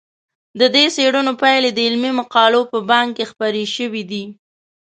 د 0.59 0.61
دې 0.75 0.85
څېړنو 0.95 1.33
پایلې 1.41 1.71
د 1.73 1.79
علمي 1.87 2.11
مقالو 2.19 2.61
په 2.71 2.77
بانک 2.89 3.09
کې 3.17 3.25
خپرې 3.31 3.63
شوي 3.75 4.03
دي. 4.11 4.23